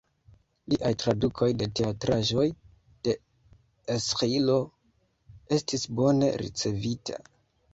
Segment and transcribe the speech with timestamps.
[0.71, 2.47] Liaj tradukoj de teatraĵoj
[3.09, 3.15] de
[3.97, 4.57] Esĥilo
[5.59, 7.25] estis bone ricevita.